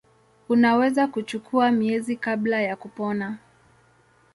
[0.49, 3.37] Unaweza kuchukua miezi kabla ya kupona.